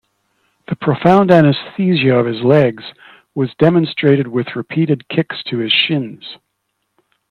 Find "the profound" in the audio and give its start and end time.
0.67-1.29